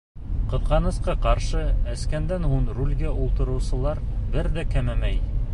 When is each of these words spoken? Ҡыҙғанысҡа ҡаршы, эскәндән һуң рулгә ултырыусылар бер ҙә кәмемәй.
Ҡыҙғанысҡа 0.53 1.15
ҡаршы, 1.25 1.61
эскәндән 1.93 2.49
һуң 2.53 2.65
рулгә 2.79 3.15
ултырыусылар 3.27 4.05
бер 4.37 4.55
ҙә 4.59 4.69
кәмемәй. 4.75 5.25